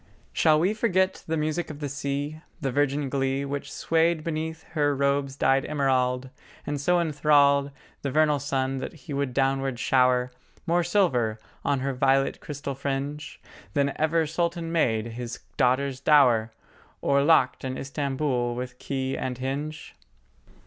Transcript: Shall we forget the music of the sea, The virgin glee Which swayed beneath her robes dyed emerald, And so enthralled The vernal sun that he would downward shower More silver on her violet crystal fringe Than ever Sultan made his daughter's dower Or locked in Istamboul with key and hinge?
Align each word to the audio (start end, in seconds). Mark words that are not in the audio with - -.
Shall 0.33 0.59
we 0.59 0.73
forget 0.73 1.23
the 1.27 1.37
music 1.37 1.69
of 1.69 1.79
the 1.79 1.87
sea, 1.87 2.41
The 2.59 2.71
virgin 2.71 3.07
glee 3.07 3.45
Which 3.45 3.71
swayed 3.71 4.23
beneath 4.23 4.63
her 4.69 4.95
robes 4.95 5.35
dyed 5.35 5.63
emerald, 5.63 6.31
And 6.65 6.81
so 6.81 6.99
enthralled 6.99 7.69
The 8.01 8.09
vernal 8.09 8.39
sun 8.39 8.79
that 8.79 8.93
he 8.93 9.13
would 9.13 9.31
downward 9.31 9.77
shower 9.77 10.31
More 10.65 10.83
silver 10.83 11.37
on 11.63 11.81
her 11.81 11.93
violet 11.93 12.39
crystal 12.39 12.73
fringe 12.73 13.39
Than 13.75 13.93
ever 13.97 14.25
Sultan 14.25 14.71
made 14.71 15.05
his 15.05 15.41
daughter's 15.55 15.99
dower 15.99 16.51
Or 17.01 17.21
locked 17.21 17.63
in 17.63 17.77
Istamboul 17.77 18.55
with 18.55 18.79
key 18.79 19.15
and 19.15 19.37
hinge? 19.37 19.93